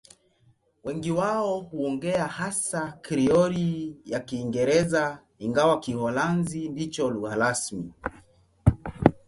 Wengi 0.83 1.11
wao 1.11 1.59
huongea 1.59 2.27
hasa 2.27 2.91
Krioli 2.91 3.97
ya 4.05 4.19
Kiingereza, 4.19 5.21
ingawa 5.39 5.79
Kiholanzi 5.79 6.69
ndicho 6.69 7.09
lugha 7.09 7.35
rasmi. 7.35 7.93